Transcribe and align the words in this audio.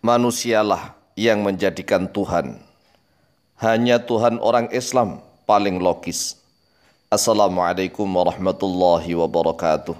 manusialah 0.00 0.96
yang 1.12 1.44
menjadikan 1.44 2.08
Tuhan. 2.08 2.56
Hanya 3.60 4.00
Tuhan 4.00 4.40
orang 4.40 4.72
Islam 4.72 5.20
paling 5.44 5.76
logis. 5.76 6.40
Assalamualaikum 7.12 8.08
warahmatullahi 8.08 9.12
wabarakatuh. 9.12 9.92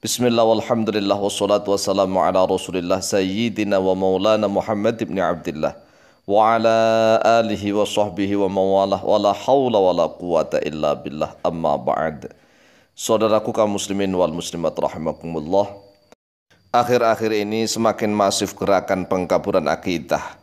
Bismillah 0.00 0.48
walhamdulillah 0.48 1.20
wassalatu 1.20 1.76
wassalamu 1.76 2.24
ala 2.24 2.48
rasulillah 2.48 3.04
sayyidina 3.04 3.76
wa 3.76 3.92
maulana 3.92 4.48
Muhammad 4.48 4.96
ibn 5.04 5.20
Abdullah 5.20 5.76
wa 6.24 6.56
ala 6.56 7.20
alihi 7.44 7.76
wa 7.76 7.84
sahbihi 7.84 8.34
wa 8.40 8.48
mawalah 8.48 9.04
wa 9.04 9.20
la 9.20 9.36
hawla 9.36 9.78
wa 9.78 9.92
la 9.92 10.06
quwata 10.08 10.64
illa 10.64 10.96
billah 10.96 11.36
amma 11.44 11.76
ba'd. 11.76 12.32
Saudaraku 12.96 13.52
kaum 13.52 13.76
muslimin 13.76 14.10
wal 14.16 14.32
muslimat 14.32 14.72
rahimakumullah. 14.72 15.81
Akhir-akhir 16.72 17.36
ini 17.36 17.68
semakin 17.68 18.16
masif 18.16 18.56
gerakan 18.56 19.04
pengkaburan 19.04 19.68
akidah. 19.68 20.40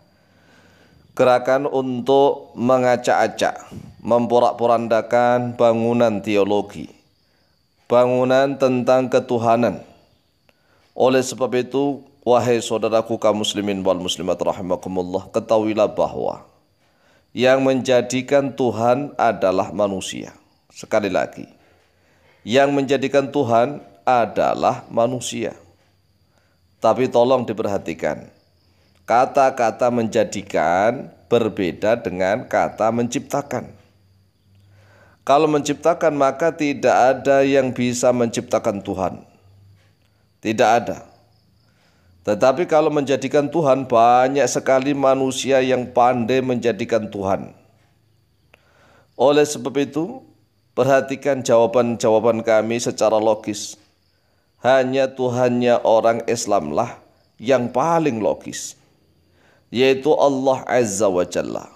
Gerakan 1.18 1.66
untuk 1.66 2.54
mengacak-acak, 2.54 3.66
memporak-porandakan 4.06 5.58
bangunan 5.58 6.22
teologi, 6.22 6.86
bangunan 7.90 8.62
tentang 8.62 9.10
ketuhanan. 9.10 9.82
Oleh 10.94 11.26
sebab 11.26 11.50
itu, 11.58 12.06
wahai 12.22 12.62
saudaraku 12.62 13.18
kaum 13.18 13.42
muslimin 13.42 13.82
wal 13.82 13.98
muslimat 13.98 14.38
rahimakumullah, 14.38 15.34
ketahuilah 15.34 15.90
bahwa 15.90 16.46
yang 17.34 17.66
menjadikan 17.66 18.54
Tuhan 18.54 19.18
adalah 19.18 19.74
manusia. 19.74 20.38
Sekali 20.70 21.10
lagi, 21.10 21.50
yang 22.46 22.70
menjadikan 22.70 23.34
Tuhan 23.34 23.82
adalah 24.06 24.86
manusia. 24.94 25.58
Tapi 26.80 27.12
tolong 27.12 27.44
diperhatikan. 27.44 28.32
Kata-kata 29.04 29.92
menjadikan 29.92 31.12
berbeda 31.28 32.00
dengan 32.00 32.48
kata 32.48 32.88
menciptakan. 32.96 33.68
Kalau 35.28 35.46
menciptakan 35.52 36.16
maka 36.16 36.56
tidak 36.56 36.96
ada 36.96 37.44
yang 37.44 37.76
bisa 37.76 38.16
menciptakan 38.16 38.80
Tuhan. 38.80 39.22
Tidak 40.40 40.70
ada. 40.70 41.04
Tetapi 42.24 42.64
kalau 42.64 42.88
menjadikan 42.88 43.52
Tuhan 43.52 43.84
banyak 43.84 44.48
sekali 44.48 44.96
manusia 44.96 45.60
yang 45.60 45.90
pandai 45.92 46.40
menjadikan 46.40 47.12
Tuhan. 47.12 47.52
Oleh 49.20 49.44
sebab 49.44 49.76
itu, 49.84 50.24
perhatikan 50.72 51.44
jawaban-jawaban 51.44 52.40
kami 52.40 52.80
secara 52.80 53.20
logis 53.20 53.76
hanya 54.60 55.08
Tuhannya 55.08 55.84
orang 55.88 56.28
Islamlah 56.28 57.00
yang 57.40 57.72
paling 57.72 58.20
logis, 58.20 58.76
yaitu 59.72 60.12
Allah 60.12 60.64
Azza 60.68 61.08
wa 61.08 61.24
Jalla. 61.24 61.72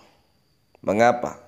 Mengapa? 0.83 1.39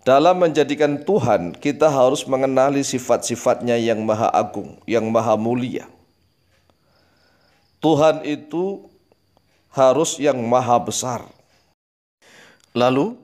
Dalam 0.00 0.40
menjadikan 0.40 1.02
Tuhan, 1.02 1.52
kita 1.52 1.90
harus 1.92 2.24
mengenali 2.24 2.80
sifat-sifatnya 2.80 3.76
yang 3.76 4.00
maha 4.00 4.32
agung, 4.32 4.80
yang 4.88 5.04
maha 5.12 5.36
mulia. 5.36 5.84
Tuhan 7.84 8.24
itu 8.24 8.88
harus 9.68 10.16
yang 10.16 10.40
maha 10.46 10.78
besar. 10.80 11.26
Lalu, 12.72 13.18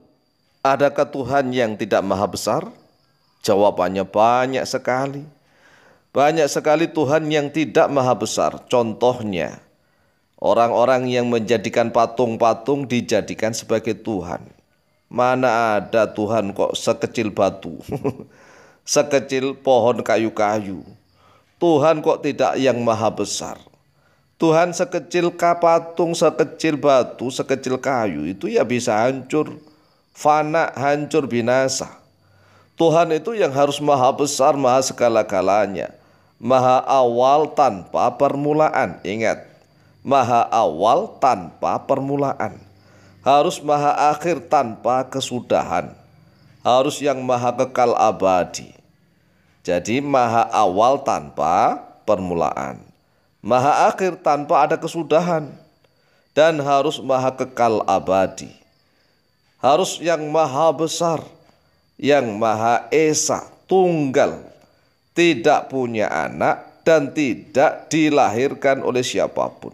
adakah 0.61 1.07
Tuhan 1.07 1.55
yang 1.55 1.79
tidak 1.79 2.03
maha 2.03 2.27
besar? 2.27 2.61
Jawabannya 3.41 4.03
banyak 4.03 4.65
sekali. 4.67 5.36
Banyak 6.17 6.49
sekali 6.49 6.89
Tuhan 6.89 7.29
yang 7.29 7.53
tidak 7.53 7.93
maha 7.93 8.17
besar. 8.17 8.65
Contohnya, 8.65 9.61
orang-orang 10.41 11.05
yang 11.13 11.29
menjadikan 11.29 11.93
patung-patung 11.93 12.89
dijadikan 12.89 13.53
sebagai 13.53 13.93
Tuhan. 13.93 14.41
Mana 15.13 15.77
ada 15.77 16.09
Tuhan 16.09 16.57
kok 16.57 16.73
sekecil 16.73 17.29
batu, 17.29 17.77
sekecil 18.97 19.61
pohon 19.61 20.01
kayu-kayu. 20.01 20.81
Tuhan 21.61 22.01
kok 22.01 22.25
tidak 22.25 22.57
yang 22.57 22.81
maha 22.81 23.13
besar. 23.13 23.61
Tuhan 24.41 24.73
sekecil 24.73 25.29
kapatung, 25.37 26.17
sekecil 26.17 26.81
batu, 26.81 27.29
sekecil 27.29 27.77
kayu 27.77 28.25
itu 28.25 28.49
ya 28.49 28.65
bisa 28.65 29.05
hancur, 29.05 29.61
fana, 30.17 30.73
hancur, 30.73 31.29
binasa. 31.29 32.01
Tuhan 32.73 33.13
itu 33.13 33.37
yang 33.37 33.53
harus 33.53 33.77
maha 33.77 34.09
besar, 34.17 34.57
maha 34.57 34.81
segala-galanya 34.81 35.93
maha 36.37 36.81
awal 36.85 37.53
tanpa 37.53 38.13
permulaan. 38.15 39.01
Ingat, 39.01 39.45
maha 40.05 40.45
awal 40.49 41.17
tanpa 41.17 41.81
permulaan. 41.83 42.57
Harus 43.25 43.59
maha 43.59 44.13
akhir 44.13 44.47
tanpa 44.47 45.03
kesudahan. 45.11 45.91
Harus 46.63 47.03
yang 47.03 47.19
maha 47.25 47.51
kekal 47.51 47.91
abadi. 47.97 48.71
Jadi 49.67 49.99
maha 49.99 50.47
awal 50.47 51.03
tanpa 51.03 51.75
permulaan. 52.07 52.79
Maha 53.43 53.91
akhir 53.91 54.23
tanpa 54.23 54.63
ada 54.63 54.79
kesudahan. 54.79 55.51
Dan 56.31 56.61
harus 56.61 57.01
maha 57.03 57.33
kekal 57.35 57.83
abadi. 57.83 58.53
Harus 59.59 59.99
yang 59.99 60.23
maha 60.31 60.71
besar. 60.71 61.19
Yang 61.97 62.29
maha 62.37 62.85
esa, 62.93 63.41
tunggal, 63.65 64.45
tidak 65.17 65.73
punya 65.73 66.05
anak 66.13 66.85
dan 66.85 67.09
tidak 67.09 67.89
dilahirkan 67.89 68.85
oleh 68.85 69.01
siapa 69.01 69.49
pun. 69.49 69.73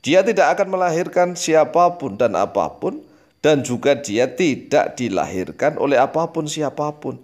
Dia 0.00 0.24
tidak 0.24 0.56
akan 0.56 0.72
melahirkan 0.72 1.28
siapa 1.36 2.00
pun 2.00 2.16
dan 2.16 2.32
apa 2.32 2.72
pun 2.72 3.04
dan 3.44 3.60
juga 3.60 3.92
dia 3.92 4.24
tidak 4.24 4.96
dilahirkan 4.96 5.76
oleh 5.76 6.00
apa 6.00 6.24
pun 6.32 6.48
siapa 6.48 6.88
pun. 6.96 7.20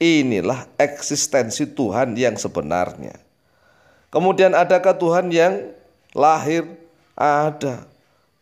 Inilah 0.00 0.66
eksistensi 0.80 1.68
Tuhan 1.76 2.16
yang 2.16 2.40
sebenarnya. 2.40 3.20
Kemudian 4.08 4.56
adakah 4.56 4.96
Tuhan 4.96 5.30
yang 5.30 5.70
lahir? 6.16 6.66
Ada. 7.14 7.84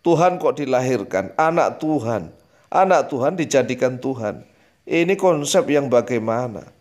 Tuhan 0.01 0.41
kok 0.41 0.57
dilahirkan? 0.57 1.35
Anak 1.37 1.83
Tuhan. 1.83 2.33
Anak 2.71 3.11
Tuhan 3.11 3.35
dijadikan 3.37 4.01
Tuhan. 4.01 4.47
Ini 4.89 5.19
konsep 5.19 5.69
yang 5.69 5.93
bagaimana? 5.93 6.80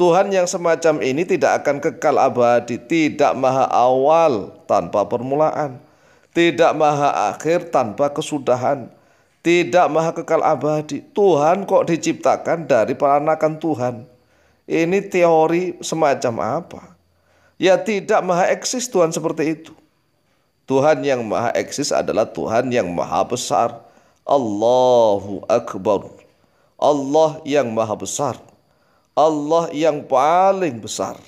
Tuhan 0.00 0.32
yang 0.32 0.48
semacam 0.48 1.04
ini 1.04 1.28
tidak 1.28 1.60
akan 1.60 1.76
kekal 1.76 2.16
abadi, 2.16 2.80
tidak 2.80 3.36
maha 3.36 3.68
awal 3.68 4.48
tanpa 4.64 5.04
permulaan, 5.04 5.76
tidak 6.32 6.72
maha 6.72 7.28
akhir 7.28 7.68
tanpa 7.68 8.08
kesudahan, 8.08 8.88
tidak 9.44 9.92
maha 9.92 10.16
kekal 10.16 10.40
abadi. 10.40 11.04
Tuhan 11.12 11.68
kok 11.68 11.84
diciptakan 11.84 12.64
dari 12.64 12.96
peranakan 12.96 13.60
Tuhan? 13.60 13.94
Ini 14.64 15.04
teori 15.04 15.76
semacam 15.84 16.64
apa? 16.64 16.96
Ya 17.60 17.76
tidak 17.76 18.24
maha 18.24 18.48
eksis 18.56 18.88
Tuhan 18.88 19.12
seperti 19.12 19.52
itu. 19.52 19.76
Tuhan 20.64 21.04
yang 21.04 21.20
maha 21.28 21.52
eksis 21.52 21.92
adalah 21.92 22.24
Tuhan 22.24 22.72
yang 22.72 22.88
maha 22.88 23.20
besar. 23.28 23.84
Allahu 24.24 25.44
Akbar. 25.44 26.08
Allah 26.80 27.36
yang 27.44 27.68
maha 27.68 27.92
besar. 28.00 28.40
Allah 29.20 29.68
yang 29.76 30.00
paling 30.08 30.80
besar. 30.80 31.20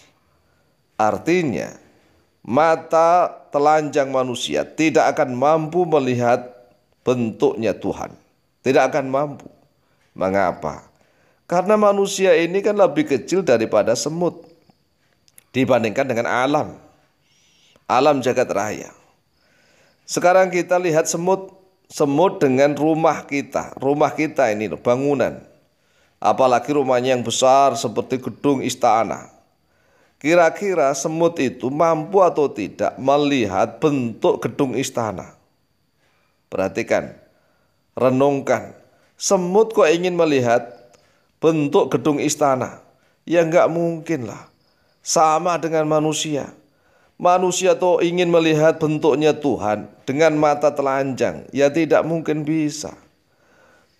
Artinya, 0.96 1.76
mata 2.40 3.28
telanjang 3.52 4.08
manusia 4.08 4.64
tidak 4.64 5.12
akan 5.16 5.36
mampu 5.36 5.84
melihat 5.84 6.48
bentuknya 7.04 7.76
Tuhan. 7.76 8.16
Tidak 8.64 8.82
akan 8.88 9.06
mampu. 9.12 9.48
Mengapa? 10.16 10.88
Karena 11.50 11.76
manusia 11.76 12.32
ini 12.38 12.64
kan 12.64 12.78
lebih 12.78 13.04
kecil 13.04 13.44
daripada 13.44 13.92
semut 13.92 14.46
dibandingkan 15.52 16.08
dengan 16.08 16.26
alam. 16.30 16.80
Alam 17.90 18.24
jagat 18.24 18.48
raya. 18.48 18.88
Sekarang 20.08 20.48
kita 20.48 20.80
lihat 20.80 21.10
semut, 21.10 21.52
semut 21.92 22.40
dengan 22.40 22.72
rumah 22.72 23.26
kita. 23.28 23.76
Rumah 23.76 24.16
kita 24.16 24.48
ini 24.48 24.70
bangunan 24.72 25.51
apalagi 26.22 26.70
rumahnya 26.70 27.18
yang 27.18 27.26
besar 27.26 27.74
seperti 27.74 28.22
gedung 28.22 28.62
istana. 28.62 29.34
Kira-kira 30.22 30.94
semut 30.94 31.34
itu 31.42 31.66
mampu 31.66 32.22
atau 32.22 32.46
tidak 32.46 32.94
melihat 32.94 33.82
bentuk 33.82 34.38
gedung 34.38 34.78
istana? 34.78 35.34
Perhatikan, 36.46 37.18
renungkan. 37.98 38.78
Semut 39.18 39.74
kok 39.74 39.90
ingin 39.90 40.14
melihat 40.14 40.62
bentuk 41.42 41.90
gedung 41.90 42.22
istana? 42.22 42.78
Ya 43.26 43.42
nggak 43.42 43.66
mungkin 43.66 44.30
lah. 44.30 44.46
Sama 45.02 45.58
dengan 45.58 45.90
manusia. 45.90 46.54
Manusia 47.18 47.74
tuh 47.74 47.98
ingin 47.98 48.30
melihat 48.30 48.78
bentuknya 48.78 49.34
Tuhan 49.34 49.90
dengan 50.06 50.38
mata 50.38 50.70
telanjang. 50.70 51.50
Ya 51.50 51.66
tidak 51.66 52.06
mungkin 52.06 52.46
bisa. 52.46 52.94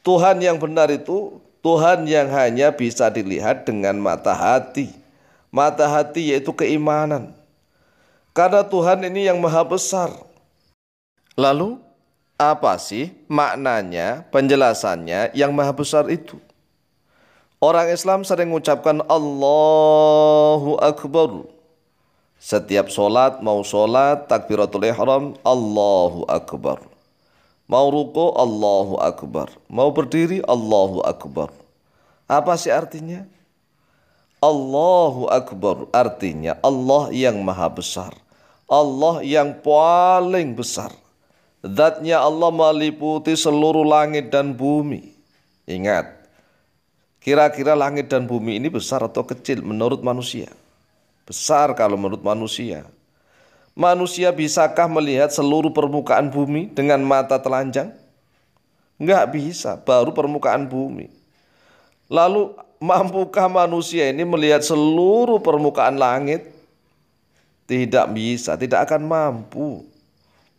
Tuhan 0.07 0.39
yang 0.39 0.63
benar 0.63 0.87
itu 0.91 1.42
Tuhan 1.63 2.11
yang 2.11 2.27
hanya 2.35 2.75
bisa 2.75 3.07
dilihat 3.07 3.63
dengan 3.63 3.95
mata 4.03 4.35
hati. 4.35 4.91
Mata 5.55 5.87
hati 5.87 6.35
yaitu 6.35 6.51
keimanan. 6.51 7.31
Karena 8.35 8.67
Tuhan 8.67 9.07
ini 9.07 9.31
yang 9.31 9.39
maha 9.39 9.63
besar. 9.63 10.11
Lalu 11.39 11.79
Apa 12.43 12.75
sih 12.75 13.15
maknanya, 13.31 14.27
penjelasannya 14.35 15.31
yang 15.31 15.55
maha 15.55 15.71
besar 15.71 16.11
itu? 16.11 16.43
Orang 17.63 17.87
Islam 17.87 18.27
sering 18.27 18.51
mengucapkan 18.51 18.99
Allahu 19.07 20.75
Akbar. 20.83 21.47
Setiap 22.43 22.91
solat, 22.91 23.39
mau 23.39 23.63
solat, 23.63 24.27
takbiratul 24.27 24.83
ihram, 24.91 25.39
Allahu 25.47 26.27
Akbar. 26.27 26.92
Mau 27.73 27.89
ruko, 27.89 28.37
Allahu 28.37 29.01
Akbar. 29.01 29.49
Mau 29.73 29.89
berdiri, 29.89 30.45
Allahu 30.45 31.01
Akbar. 31.09 31.49
Apa 32.29 32.53
sih 32.61 32.69
artinya? 32.69 33.25
Allahu 34.45 35.33
Akbar 35.33 35.89
artinya 35.89 36.61
Allah 36.61 37.09
yang 37.17 37.41
maha 37.41 37.73
besar. 37.73 38.13
Allah 38.69 39.25
yang 39.25 39.57
paling 39.65 40.53
besar. 40.53 40.93
Zatnya 41.65 42.21
Allah 42.21 42.53
meliputi 42.53 43.33
seluruh 43.33 43.89
langit 43.89 44.29
dan 44.29 44.53
bumi. 44.53 45.15
Ingat, 45.65 46.11
kira-kira 47.25 47.73
langit 47.73 48.11
dan 48.11 48.29
bumi 48.29 48.61
ini 48.61 48.69
besar 48.69 49.01
atau 49.01 49.25
kecil 49.25 49.65
menurut 49.65 50.05
manusia? 50.05 50.51
Besar 51.25 51.73
kalau 51.73 51.97
menurut 51.97 52.21
manusia. 52.21 52.85
Manusia 53.73 54.29
bisakah 54.29 54.85
melihat 54.85 55.33
seluruh 55.33 55.73
permukaan 55.73 56.29
bumi 56.29 56.69
dengan 56.69 57.01
mata 57.01 57.41
telanjang? 57.41 57.97
Enggak 59.01 59.33
bisa, 59.33 59.81
baru 59.81 60.13
permukaan 60.13 60.69
bumi. 60.69 61.09
Lalu 62.13 62.53
mampukah 62.77 63.49
manusia 63.49 64.13
ini 64.13 64.29
melihat 64.29 64.61
seluruh 64.61 65.41
permukaan 65.41 65.97
langit? 65.97 66.53
Tidak 67.65 68.13
bisa, 68.13 68.61
tidak 68.61 68.85
akan 68.85 69.09
mampu. 69.09 69.89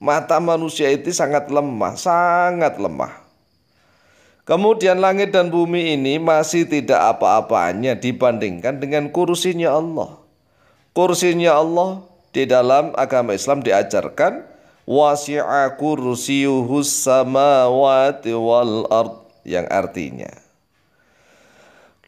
Mata 0.01 0.41
manusia 0.41 0.89
itu 0.89 1.13
sangat 1.13 1.53
lemah, 1.53 1.93
sangat 1.93 2.81
lemah. 2.81 3.23
Kemudian 4.43 4.99
langit 4.99 5.31
dan 5.31 5.53
bumi 5.53 5.95
ini 5.95 6.17
masih 6.19 6.67
tidak 6.67 6.99
apa-apanya 7.15 7.95
dibandingkan 7.95 8.81
dengan 8.81 9.07
kursinya 9.13 9.71
Allah. 9.71 10.19
Kursinya 10.91 11.55
Allah 11.55 12.03
di 12.33 12.49
dalam 12.49 12.91
agama 12.97 13.37
Islam 13.37 13.61
diajarkan 13.61 14.43
wasi'a 14.89 15.77
kursiyuhus 15.79 17.05
samawati 17.05 18.33
wal 18.33 18.89
ard 18.89 19.23
yang 19.45 19.69
artinya 19.69 20.43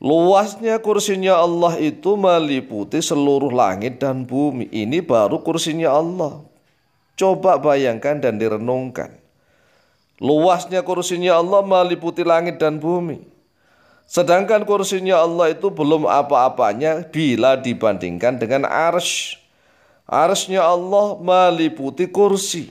Luasnya 0.04 0.84
kursinya 0.84 1.40
Allah 1.40 1.80
itu 1.80 2.20
meliputi 2.20 3.00
seluruh 3.00 3.50
langit 3.50 4.04
dan 4.04 4.28
bumi. 4.28 4.68
Ini 4.68 5.00
baru 5.00 5.40
kursinya 5.40 5.88
Allah. 5.88 6.44
Coba 7.16 7.56
bayangkan 7.56 8.20
dan 8.20 8.36
direnungkan. 8.36 9.16
Luasnya 10.20 10.84
kursinya 10.84 11.40
Allah 11.40 11.64
meliputi 11.64 12.28
langit 12.28 12.60
dan 12.60 12.76
bumi. 12.76 13.24
Sedangkan 14.04 14.68
kursinya 14.68 15.24
Allah 15.24 15.56
itu 15.56 15.72
belum 15.72 16.06
apa-apanya 16.06 17.08
bila 17.08 17.56
dibandingkan 17.56 18.36
dengan 18.36 18.68
arsh. 18.68 19.40
Arshnya 20.06 20.62
Allah 20.62 21.18
meliputi 21.18 22.06
kursi. 22.06 22.70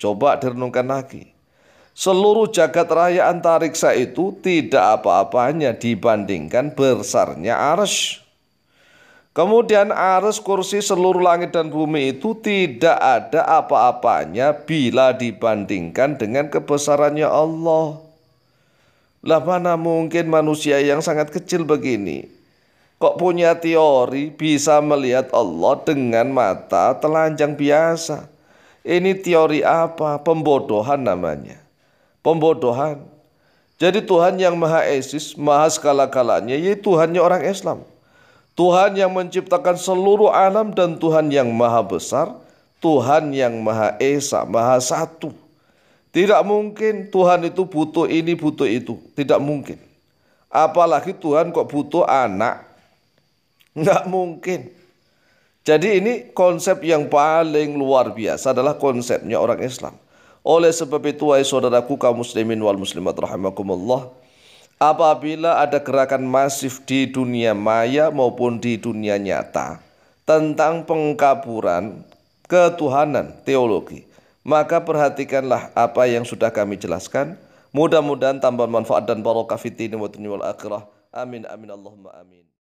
Coba 0.00 0.40
direnungkan 0.40 0.88
lagi. 0.88 1.28
Seluruh 1.96 2.48
jagat 2.52 2.88
raya 2.92 3.28
antariksa 3.32 3.96
itu 3.96 4.32
tidak 4.40 5.00
apa-apanya 5.00 5.76
dibandingkan 5.76 6.72
besarnya 6.72 7.56
arsh. 7.76 8.20
Kemudian 9.36 9.92
arus 9.92 10.40
kursi 10.40 10.80
seluruh 10.80 11.20
langit 11.20 11.52
dan 11.52 11.68
bumi 11.68 12.16
itu 12.16 12.32
tidak 12.40 12.96
ada 12.96 13.44
apa-apanya 13.60 14.56
bila 14.64 15.12
dibandingkan 15.12 16.16
dengan 16.16 16.48
kebesarannya 16.48 17.28
Allah. 17.28 18.00
Lah 19.20 19.40
mana 19.44 19.76
mungkin 19.76 20.32
manusia 20.32 20.80
yang 20.80 21.04
sangat 21.04 21.28
kecil 21.28 21.68
begini 21.68 22.35
kok 22.96 23.20
punya 23.20 23.56
teori 23.56 24.32
bisa 24.32 24.80
melihat 24.80 25.28
Allah 25.32 25.74
dengan 25.84 26.28
mata 26.32 26.96
telanjang 26.96 27.56
biasa. 27.56 28.28
Ini 28.86 29.18
teori 29.18 29.66
apa? 29.66 30.22
Pembodohan 30.22 31.02
namanya. 31.02 31.58
Pembodohan. 32.22 33.02
Jadi 33.76 34.00
Tuhan 34.00 34.40
yang 34.40 34.56
Maha 34.56 34.86
Esis, 34.88 35.36
Maha 35.36 35.68
skala-kalanya, 35.68 36.56
yaitu 36.56 36.94
Tuhannya 36.94 37.20
orang 37.20 37.42
Islam. 37.44 37.84
Tuhan 38.56 38.96
yang 38.96 39.12
menciptakan 39.12 39.76
seluruh 39.76 40.32
alam 40.32 40.72
dan 40.72 40.96
Tuhan 40.96 41.28
yang 41.28 41.52
maha 41.52 41.84
besar, 41.84 42.32
Tuhan 42.80 43.36
yang 43.36 43.60
maha 43.60 44.00
esa, 44.00 44.48
maha 44.48 44.80
satu. 44.80 45.28
Tidak 46.08 46.40
mungkin 46.40 47.12
Tuhan 47.12 47.44
itu 47.52 47.68
butuh 47.68 48.08
ini, 48.08 48.32
butuh 48.32 48.64
itu. 48.64 48.96
Tidak 49.12 49.36
mungkin. 49.36 49.76
Apalagi 50.48 51.12
Tuhan 51.12 51.52
kok 51.52 51.68
butuh 51.68 52.08
anak. 52.08 52.64
Nggak 53.76 54.02
mungkin. 54.08 54.72
Jadi 55.66 55.98
ini 55.98 56.12
konsep 56.32 56.80
yang 56.86 57.10
paling 57.10 57.76
luar 57.76 58.14
biasa 58.14 58.56
adalah 58.56 58.80
konsepnya 58.80 59.36
orang 59.36 59.60
Islam. 59.60 59.98
Oleh 60.46 60.70
sebab 60.70 61.02
itu, 61.10 61.34
wahai 61.34 61.42
saudaraku 61.42 61.98
kaum 61.98 62.22
muslimin 62.22 62.62
wal 62.62 62.78
muslimat 62.78 63.18
rahimakumullah, 63.18 64.14
apabila 64.78 65.58
ada 65.58 65.82
gerakan 65.82 66.22
masif 66.22 66.86
di 66.86 67.10
dunia 67.10 67.50
maya 67.50 68.14
maupun 68.14 68.62
di 68.62 68.78
dunia 68.78 69.18
nyata 69.18 69.82
tentang 70.22 70.86
pengkaburan 70.86 72.06
ketuhanan 72.46 73.34
teologi, 73.42 74.06
maka 74.46 74.78
perhatikanlah 74.78 75.74
apa 75.74 76.06
yang 76.06 76.22
sudah 76.22 76.54
kami 76.54 76.78
jelaskan. 76.78 77.34
Mudah-mudahan 77.74 78.38
tambah 78.38 78.70
manfaat 78.70 79.04
dan 79.04 79.20
barokah 79.20 79.58
fitini 79.58 79.98
wa 79.98 80.08
wal 80.08 80.46
akhirah. 80.46 80.86
Amin 81.10 81.44
amin 81.44 81.74
Allahumma 81.74 82.14
amin. 82.16 82.55